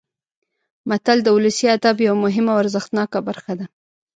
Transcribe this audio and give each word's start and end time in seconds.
متل 0.89 1.17
د 1.23 1.27
ولسي 1.35 1.65
ادب 1.77 1.95
یوه 2.07 2.17
مهمه 2.25 2.51
او 2.53 2.61
ارزښتناکه 2.63 3.19
برخه 3.27 3.53
ده 3.59 3.65